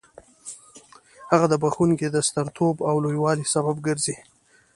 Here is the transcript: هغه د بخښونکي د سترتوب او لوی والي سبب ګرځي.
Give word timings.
هغه 1.31 1.45
د 1.49 1.53
بخښونکي 1.61 2.07
د 2.11 2.17
سترتوب 2.27 2.75
او 2.89 2.95
لوی 3.03 3.17
والي 3.21 3.45
سبب 3.53 3.75
ګرځي. 3.87 4.15